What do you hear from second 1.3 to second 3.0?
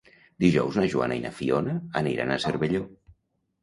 Fiona aniran a Cervelló.